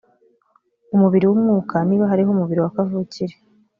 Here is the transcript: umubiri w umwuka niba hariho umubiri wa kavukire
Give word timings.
umubiri 0.95 1.25
w 1.27 1.33
umwuka 1.35 1.75
niba 1.87 2.09
hariho 2.11 2.29
umubiri 2.35 2.59
wa 2.61 2.73
kavukire 2.75 3.35